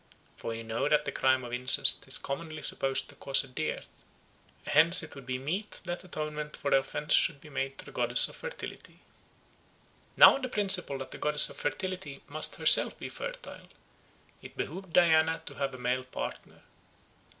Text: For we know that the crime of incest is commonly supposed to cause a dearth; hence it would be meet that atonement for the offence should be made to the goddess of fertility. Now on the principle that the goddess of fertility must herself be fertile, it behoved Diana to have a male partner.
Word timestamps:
For 0.35 0.47
we 0.47 0.63
know 0.63 0.89
that 0.89 1.05
the 1.05 1.11
crime 1.11 1.43
of 1.43 1.53
incest 1.53 2.07
is 2.07 2.17
commonly 2.17 2.63
supposed 2.63 3.07
to 3.09 3.15
cause 3.15 3.43
a 3.43 3.47
dearth; 3.47 3.85
hence 4.65 5.03
it 5.03 5.13
would 5.13 5.27
be 5.27 5.37
meet 5.37 5.79
that 5.83 6.03
atonement 6.03 6.57
for 6.57 6.71
the 6.71 6.77
offence 6.79 7.13
should 7.13 7.39
be 7.39 7.51
made 7.51 7.77
to 7.77 7.85
the 7.85 7.91
goddess 7.91 8.27
of 8.27 8.35
fertility. 8.35 9.01
Now 10.17 10.33
on 10.33 10.41
the 10.41 10.49
principle 10.49 10.97
that 10.97 11.11
the 11.11 11.19
goddess 11.19 11.51
of 11.51 11.57
fertility 11.57 12.23
must 12.27 12.55
herself 12.55 12.97
be 12.97 13.09
fertile, 13.09 13.69
it 14.41 14.57
behoved 14.57 14.91
Diana 14.91 15.43
to 15.45 15.53
have 15.59 15.75
a 15.75 15.77
male 15.77 16.05
partner. 16.05 16.63